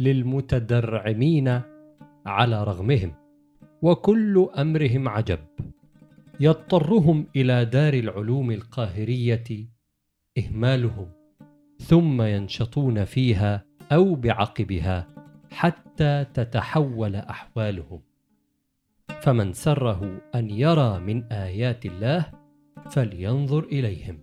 للمتدرعمين 0.00 1.60
على 2.26 2.64
رغمهم 2.64 3.14
وكل 3.82 4.48
أمرهم 4.58 5.08
عجب. 5.08 5.38
يضطرهم 6.40 7.26
إلى 7.36 7.64
دار 7.64 7.94
العلوم 7.94 8.50
القاهرية 8.50 9.68
إهمالهم 10.38 11.12
ثم 11.78 12.22
ينشطون 12.22 13.04
فيها 13.04 13.64
أو 13.92 14.14
بعقبها 14.14 15.08
حتى 15.50 16.26
تتحول 16.34 17.16
أحوالهم. 17.16 18.00
فمن 19.20 19.52
سره 19.52 20.20
أن 20.34 20.50
يرى 20.50 21.00
من 21.00 21.24
آيات 21.24 21.86
الله 21.86 22.26
فلينظر 22.90 23.64
إليهم. 23.64 24.18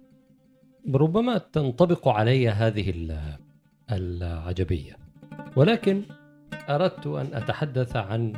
ربما 0.96 1.38
تنطبق 1.38 2.08
علي 2.08 2.50
هذه 2.50 2.94
العجبية. 3.92 5.07
ولكن 5.58 6.02
أردت 6.70 7.08
أن 7.08 7.28
أتحدث 7.34 7.96
عن 7.96 8.34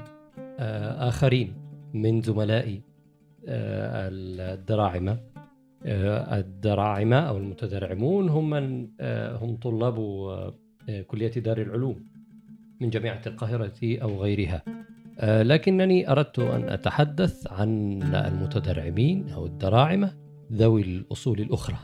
آه، 0.59 1.09
آخرين 1.09 1.53
من 1.93 2.21
زملائي 2.21 2.81
آه، 3.47 4.09
الدراعمة. 4.11 5.19
آه، 5.85 6.39
الدراعمة 6.39 7.19
أو 7.19 7.37
المتدرعمون 7.37 8.29
هم 8.29 8.49
من 8.49 8.87
هم 9.41 9.55
طلاب 9.55 9.95
كلية 11.07 11.31
دار 11.31 11.61
العلوم 11.61 12.05
من 12.81 12.89
جامعة 12.89 13.21
القاهرة 13.27 13.97
أو 14.01 14.21
غيرها. 14.21 14.63
لكنني 15.23 16.11
أردت 16.11 16.39
أن 16.39 16.69
أتحدث 16.69 17.47
عن 17.47 18.01
المتدرعمين 18.03 19.29
أو 19.29 19.45
الدراعمة 19.45 20.13
ذوي 20.51 20.81
الأصول 20.81 21.39
الأخرى 21.39 21.77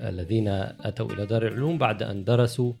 الذين 0.00 0.48
أتوا 0.48 1.12
إلى 1.12 1.26
دار 1.26 1.46
العلوم 1.46 1.78
بعد 1.78 2.02
أن 2.02 2.24
درسوا 2.24 2.72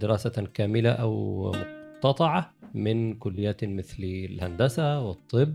دراسة 0.00 0.48
كاملة 0.54 0.90
أو 0.90 1.52
مقتطعة 1.98 2.54
من 2.74 3.14
كليات 3.14 3.64
مثل 3.64 4.02
الهندسة 4.02 5.00
والطب 5.00 5.54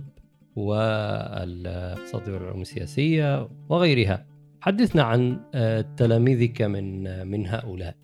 والاقتصاد 0.55 2.29
والعلوم 2.29 2.61
السياسية 2.61 3.47
وغيرها. 3.69 4.25
حدثنا 4.61 5.03
عن 5.03 5.39
آه، 5.55 5.85
تلاميذك 5.97 6.61
من 6.61 7.27
من 7.27 7.47
هؤلاء. 7.47 7.95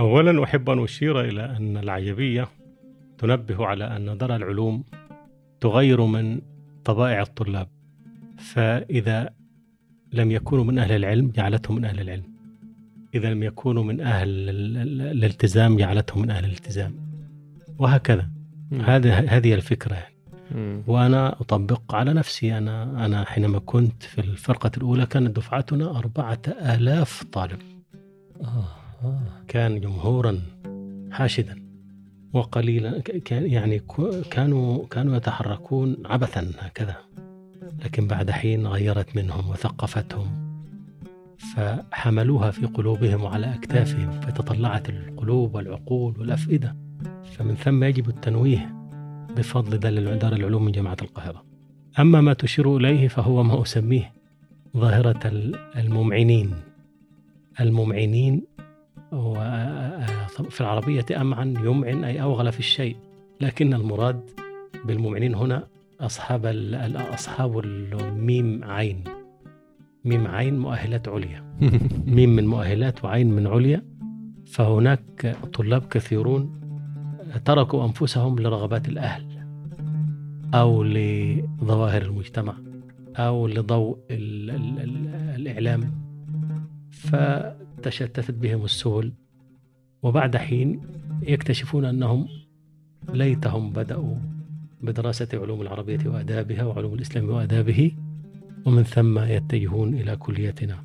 أولا 0.00 0.44
أحب 0.44 0.70
أن 0.70 0.82
أشير 0.82 1.20
إلى 1.20 1.44
أن 1.44 1.76
العجبية 1.76 2.48
تنبه 3.18 3.66
على 3.66 3.84
أن 3.84 4.18
دار 4.18 4.36
العلوم 4.36 4.84
تغير 5.60 6.00
من 6.06 6.40
طبائع 6.84 7.20
الطلاب 7.20 7.68
فإذا 8.38 9.30
لم 10.12 10.30
يكونوا 10.30 10.64
من 10.64 10.78
أهل 10.78 10.92
العلم 10.92 11.30
جعلتهم 11.30 11.76
من 11.76 11.84
أهل 11.84 12.00
العلم. 12.00 12.39
إذا 13.14 13.30
لم 13.30 13.42
يكونوا 13.42 13.84
من 13.84 14.00
أهل 14.00 14.28
الالتزام 15.00 15.76
جعلتهم 15.76 16.22
من 16.22 16.30
أهل 16.30 16.44
الالتزام. 16.44 16.94
وهكذا. 17.78 18.28
هذه 18.72 19.36
هذه 19.36 19.54
الفكرة 19.54 19.94
يعني. 19.94 20.14
وأنا 20.86 21.40
أطبق 21.40 21.94
على 21.94 22.12
نفسي. 22.12 22.58
أنا 22.58 23.06
أنا 23.06 23.24
حينما 23.24 23.58
كنت 23.58 24.02
في 24.02 24.20
الفرقة 24.20 24.70
الأولى 24.76 25.06
كانت 25.06 25.36
دفعتنا 25.36 25.98
أربعة 25.98 26.38
آلاف 26.48 27.24
طالب. 27.32 27.58
آه،. 28.44 28.64
كان 29.48 29.80
جمهورا 29.80 30.40
حاشدا. 31.12 31.62
وقليلا. 32.32 33.00
كان 33.00 33.46
يعني 33.46 33.82
كانوا 34.30 34.86
كانوا 34.86 35.16
يتحركون 35.16 35.96
عبثا 36.04 36.52
هكذا. 36.58 36.96
لكن 37.84 38.06
بعد 38.06 38.30
حين 38.30 38.66
غيرت 38.66 39.16
منهم 39.16 39.50
وثقفتهم. 39.50 40.49
فحملوها 41.40 42.50
في 42.50 42.66
قلوبهم 42.66 43.22
وعلى 43.22 43.54
أكتافهم 43.54 44.10
فتطلعت 44.10 44.88
القلوب 44.88 45.54
والعقول 45.54 46.18
والأفئدة. 46.18 46.76
فمن 47.32 47.54
ثم 47.54 47.84
يجب 47.84 48.08
التنويه 48.08 48.74
بفضل 49.36 49.78
دار 50.18 50.32
العلوم 50.32 50.64
من 50.64 50.72
جامعة 50.72 50.96
القاهرة. 51.02 51.44
أما 51.98 52.20
ما 52.20 52.32
تشير 52.32 52.76
إليه 52.76 53.08
فهو 53.08 53.42
ما 53.42 53.62
أسميه 53.62 54.12
ظاهرة 54.76 55.20
الممعنين. 55.76 56.54
الممعنين 57.60 58.42
في 60.50 60.60
العربية 60.60 61.06
أمعن 61.16 61.56
يمعن 61.56 62.04
أي 62.04 62.22
أوغل 62.22 62.52
في 62.52 62.58
الشيء. 62.58 62.96
لكن 63.40 63.74
المراد 63.74 64.30
بالممعنين 64.84 65.34
هنا 65.34 65.66
أصحاب 66.00 66.46
أصحاب 67.14 67.58
الميم 67.58 68.64
عين. 68.64 69.04
ميم 70.04 70.26
عين 70.26 70.58
مؤهلات 70.58 71.08
عليا. 71.08 71.58
ميم 72.06 72.36
من 72.36 72.46
مؤهلات 72.46 73.04
وعين 73.04 73.30
من 73.30 73.46
عليا. 73.46 73.82
فهناك 74.46 75.36
طلاب 75.52 75.82
كثيرون 75.82 76.60
تركوا 77.44 77.84
أنفسهم 77.84 78.38
لرغبات 78.38 78.88
الأهل 78.88 79.24
أو 80.54 80.82
لظواهر 80.82 82.02
المجتمع 82.02 82.54
أو 83.16 83.46
لضوء 83.46 83.98
ال 84.10 84.50
ال 84.50 84.78
ال 84.78 85.08
الإعلام. 85.40 85.92
فتشتتت 86.90 88.34
بهم 88.34 88.64
السبل 88.64 89.12
وبعد 90.02 90.36
حين 90.36 90.80
يكتشفون 91.22 91.84
أنهم 91.84 92.28
ليتهم 93.12 93.72
بدأوا 93.72 94.14
بدراسة 94.82 95.28
علوم 95.34 95.62
العربية 95.62 96.08
وآدابها 96.08 96.64
وعلوم 96.64 96.94
الإسلام 96.94 97.28
وآدابه. 97.28 97.92
ومن 98.66 98.82
ثم 98.82 99.18
يتجهون 99.18 99.94
إلى 99.94 100.16
كليتنا 100.16 100.84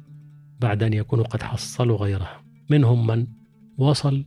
بعد 0.60 0.84
أن 0.84 0.94
يكونوا 0.94 1.26
قد 1.26 1.42
حصلوا 1.42 1.98
غيرها. 1.98 2.42
منهم 2.70 3.08
من 3.08 3.28
وصل 3.78 4.26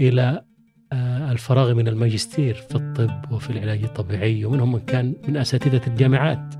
إلى 0.00 0.44
آه، 0.92 1.32
الفراغ 1.32 1.74
من 1.74 1.88
الماجستير 1.88 2.54
في 2.54 2.74
الطب 2.74 3.32
وفي 3.32 3.50
العلاج 3.50 3.84
الطبيعي 3.84 4.44
ومنهم 4.44 4.72
من 4.72 4.80
كان 4.80 5.14
من 5.28 5.36
أساتذة 5.36 5.80
الجامعات. 5.86 6.54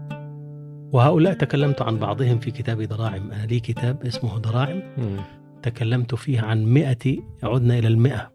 وهؤلاء 0.92 1.34
تكلمت 1.34 1.82
عن 1.82 1.97
بعضهم 1.97 2.38
في 2.38 2.50
كتاب 2.50 2.82
دراعم. 2.82 3.32
أنا 3.32 3.47
لي 3.47 3.60
كتاب 3.60 4.06
اسمه 4.06 4.38
دراعم. 4.38 4.82
تكلمت 5.62 6.15
فيه 6.15 6.41
عن 6.41 6.65
مئة 6.65 7.16
عدنا 7.42 7.78
إلى 7.78 7.88
المئة. 7.88 8.32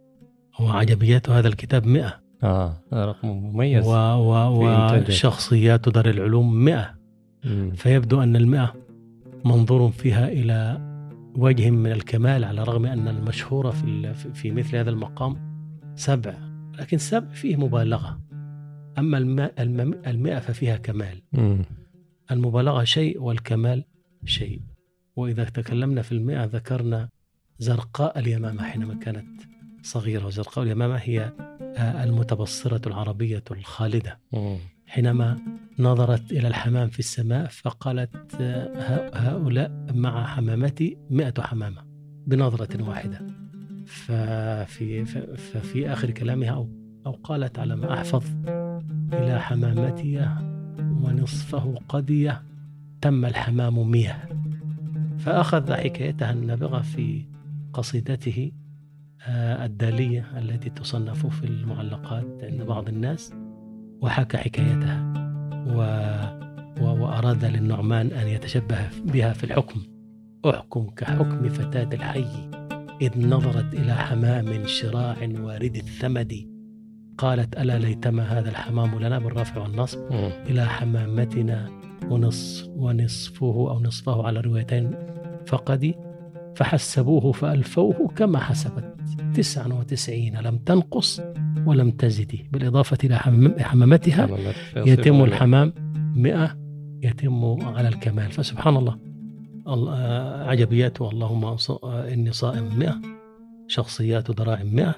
وعجبيات 0.60 1.30
هذا 1.30 1.48
الكتاب 1.48 1.86
مئة. 1.86 2.20
آه 2.44 2.84
رقم 2.94 3.28
مميز. 3.28 3.88
و 3.88 3.92
و 3.92 4.66
وشخصيات 5.08 5.90
دار 5.90 6.10
العلوم 6.10 6.56
مئة. 6.56 6.99
فيبدو 7.76 8.24
أن 8.24 8.36
المئة 8.36 8.76
منظور 9.46 9.92
فيها 9.92 10.28
إلى 10.28 10.90
وجه 11.36 11.70
من 11.70 11.92
الكمال 11.92 12.44
على 12.44 12.62
الرغم 12.62 12.86
أن 12.86 13.08
المشهورة 13.08 13.70
في, 13.72 14.14
في 14.34 14.52
مثل 14.52 14.76
هذا 14.76 14.90
المقام 14.90 15.50
سبع 15.96 16.34
لكن 16.80 16.98
سبع 16.98 17.28
فيه 17.34 17.56
مبالغة. 17.56 18.20
أما 18.98 19.18
المئة 20.08 20.40
ففيها 20.40 20.78
كمال. 20.78 21.22
المبالغة 22.32 22.84
شيء 22.84 23.22
والكمال 23.22 23.84
شيء. 24.26 24.62
وإذا 25.16 25.44
تكلمنا 25.44 26.02
في 26.02 26.12
المئة 26.12 26.46
ذكرنا 26.46 27.10
زرقاء 27.60 28.20
اليمامة 28.20 28.64
حينما 28.64 28.94
كانت 28.94 29.42
صغيرة. 29.84 30.26
وزرقاء 30.26 30.66
اليمامة 30.66 30.96
هي 30.96 31.34
المتبصرة 31.78 32.88
العربية 32.88 33.44
الخالدة. 33.52 34.20
حينما 34.90 35.38
نظرت 35.80 36.32
إلى 36.32 36.48
الحمام 36.48 36.90
في 36.90 37.00
السماء 37.00 37.48
فقالت 37.48 38.36
هؤلاء 39.16 39.72
مع 39.94 40.26
حمامتي 40.26 40.98
مئة 41.10 41.42
حمامة 41.42 41.82
بنظرة 42.28 42.84
واحدة. 42.90 43.28
ففي, 43.86 45.06
ففي 45.36 45.94
آخر 45.94 46.12
كلامها 46.12 46.50
أو, 46.50 46.70
أو 47.06 47.12
قالت 47.12 47.60
على 47.60 47.76
ما 47.76 47.94
أحفظ 47.94 48.24
إلى 49.14 49.40
حمامتي 49.42 50.36
ونصفه 50.80 51.76
قضية 51.90 52.44
تم 53.02 53.26
الحمام 53.26 53.92
مياه. 53.92 54.30
فأخذ 55.18 55.74
حكايتها 55.74 56.32
النابغة 56.32 56.82
في 56.82 57.26
قصيدته 57.74 58.52
آه، 59.28 59.66
الدالية 59.66 60.40
التي 60.40 60.70
تصنف 60.70 61.26
في 61.26 61.44
المعلقات 61.44 62.44
عند 62.44 62.62
بعض 62.62 62.90
الناس. 62.90 63.34
وحكى 64.02 64.38
حكايتها 64.38 65.14
و... 65.68 65.80
و... 66.82 67.04
وأراد 67.04 67.46
للنعمان 67.46 68.08
أن 68.08 68.28
يتشبه 68.28 68.90
بها 69.06 69.34
في 69.34 69.44
الحكم. 69.44 69.82
أحكم 70.46 70.90
كحكم 70.90 71.50
فتاة 71.50 71.90
الحي 71.94 72.50
إذ 73.02 73.28
نظرت 73.28 73.74
إلى 73.74 73.94
حمام 73.94 74.68
شراع 74.68 75.16
وارد 75.40 75.76
الثمد. 75.76 76.34
قالت 77.18 77.58
ألا 77.58 77.80
ليتما 77.80 78.40
هذا 78.40 78.50
الحمام 78.50 79.00
لنا 79.00 79.20
بالرفع 79.20 79.62
والنصب 79.62 80.00
إلى 80.50 80.66
حمامتنا 80.66 81.70
ونصف 82.10 82.68
ونصفه 82.68 83.72
أو 83.72 83.80
نصفه 83.80 84.28
على 84.28 84.40
روايتين 84.40 84.92
فقد 85.46 85.94
فحسبوه 86.56 87.32
فألفوه 87.32 88.08
كما 88.16 88.40
حسبت. 88.40 88.96
تسعا 89.34 89.68
وتسعين 89.68 90.38
لم 90.38 90.58
تنقص 90.58 91.22
ولم 91.70 91.92
تزد 91.92 92.32
بالإضافة 92.52 92.98
إلى 93.04 93.16
حمامتها 93.60 94.30
يتم 94.76 95.24
الحمام 95.24 95.74
مئة 96.16 96.58
يتم 97.04 97.60
على 97.62 97.88
الكمال. 97.88 98.32
فسبحان 98.32 98.78
الله. 98.78 98.98
عجبيات 100.50 101.02
اللهم 101.02 101.58
إني 101.84 102.32
صائم 102.32 102.80
مئة 102.80 103.02
شخصيات 103.68 104.32
دراعم 104.32 104.76
مئة. 104.76 104.96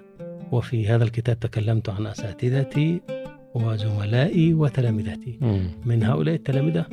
وفي 0.51 0.87
هذا 0.87 1.03
الكتاب 1.03 1.39
تكلمت 1.39 1.89
عن 1.89 2.07
أساتذتي 2.07 3.01
وزملائي 3.55 4.53
وتلامذتي. 4.53 5.39
من 5.85 6.03
هؤلاء 6.03 6.35
التلامذة 6.35 6.85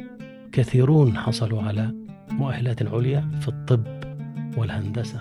كثيرون 0.53 1.17
حصلوا 1.17 1.63
على 1.63 1.95
مؤهلات 2.31 2.83
عليا 2.83 3.31
في 3.41 3.49
الطب 3.49 3.87
والهندسة 4.57 5.21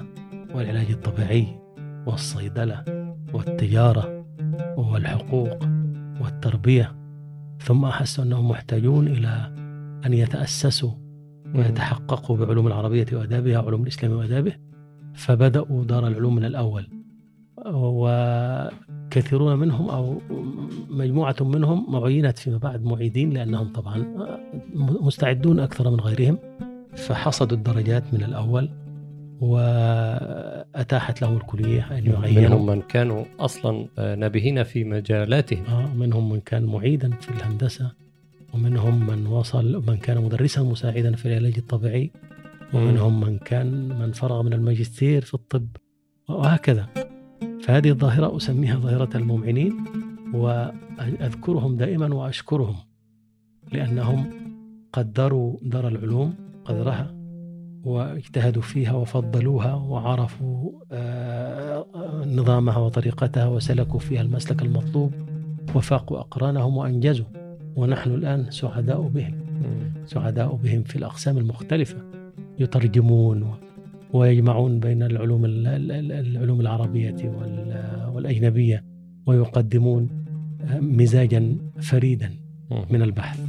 والعلاج 0.53 0.92
الطبيعي 0.92 1.48
والصيدلة 2.06 2.83
والتجارة. 3.33 4.17
والحقوق 4.77 5.63
والتربية. 6.21 6.95
ثم 7.59 7.85
أحسوا 7.85 8.24
أنهم 8.24 8.50
محتاجون 8.50 9.07
إلى 9.07 9.53
أن 10.06 10.13
يتأسسوا 10.13 10.91
ويتحققوا 11.56 12.38
بعلوم 12.38 12.68
العربية 12.68 13.06
وآدابها 13.13 13.59
وعلوم 13.59 13.81
الإسلام 13.81 14.12
وآدابه. 14.12 14.53
فبدأوا 15.13 15.83
دار 15.83 16.07
العلوم 16.07 16.35
من 16.35 16.45
الأول. 16.45 16.88
وكثيرون 17.65 19.59
منهم 19.59 19.89
أو 19.89 20.21
مجموعة 20.89 21.35
منهم 21.41 21.95
عينت 21.95 22.38
فيما 22.38 22.57
بعد 22.57 22.83
معيدين 22.83 23.29
لأنهم 23.29 23.71
طبعا 23.74 24.06
مستعدون 25.01 25.59
أكثر 25.59 25.89
من 25.89 26.00
غيرهم. 26.00 26.38
فحصدوا 26.95 27.57
الدرجات 27.57 28.13
من 28.13 28.24
الأول. 28.24 28.69
وأتاحت 29.42 31.22
له 31.22 31.34
الكلية 31.38 31.98
أن 31.98 32.06
يعينوا 32.06 32.42
منهم 32.42 32.66
من 32.66 32.81
كانوا 32.81 33.25
أصلا 33.39 33.88
نابهين 33.98 34.63
في 34.63 34.84
مجالاتهم. 34.84 35.66
آه 35.66 35.94
منهم 35.94 36.30
من 36.30 36.39
كان 36.39 36.66
معيدا 36.66 37.10
في 37.10 37.30
الهندسة 37.30 37.92
ومنهم 38.54 39.07
من 39.07 39.28
وصل 39.28 39.84
من 39.88 39.98
كان 39.98 40.18
مدرسا 40.24 40.62
مساعدا 40.63 41.16
في 41.16 41.25
العلاج 41.25 41.54
الطبيعي 41.57 42.12
ومنهم 42.74 43.19
من 43.19 43.38
كان 43.38 44.00
من 44.00 44.12
فرغ 44.12 44.42
من 44.42 44.54
الماجستير 44.54 45.22
في 45.22 45.34
الطب 45.34 45.68
وهكذا. 46.30 46.88
فهذه 47.63 47.89
الظاهرة 47.89 48.38
أسميها 48.38 48.75
ظاهرة 48.75 49.18
الممعنين 49.18 49.74
وأذكرهم 50.34 51.78
دائما 51.78 52.16
وأشكرهم 52.16 52.75
لأنهم 53.72 54.30
قدروا 54.94 55.57
دار 55.62 55.88
العلوم 55.88 56.36
قدرها 56.66 57.17
واجتهدوا 57.88 58.62
فيها 58.62 58.94
وفضلوها 58.94 59.74
وعرفوا 59.74 60.72
آه، 60.92 61.86
نظامها 62.25 62.78
وطريقتها 62.78 63.48
وسلكوا 63.48 64.00
فيها 64.00 64.22
المسلك 64.22 64.62
المطلوب 64.62 65.12
وفاقوا 65.75 66.19
أقرانهم 66.19 66.78
وأنجزوا. 66.78 67.25
ونحن 67.75 68.10
الآن 68.10 68.51
سعداء 68.51 69.01
بهم. 69.01 69.34
سعداء 70.06 70.56
بهم 70.56 70.84
في 70.84 70.95
الأقسام 70.95 71.38
المختلفة. 71.38 71.98
يترجمون 72.60 73.54
ويجمعون 74.13 74.80
بين 74.80 75.04
العلوم 75.04 75.45
العلوم 75.45 76.62
العربية 76.62 77.16
والأجنبية 78.13 78.84
ويقدمون 79.25 80.10
مزاجا 80.80 81.57
فريدا 81.81 82.31
من 82.89 83.01
البحث. 83.01 83.39